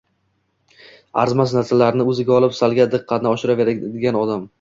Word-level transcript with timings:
Arzimas 1.23 1.53
narsalarni 1.57 2.07
o‘ziga 2.13 2.33
olib, 2.37 2.55
salga 2.61 2.87
diqqati 2.95 3.31
oshaveradigan 3.33 4.19
odam 4.23 4.49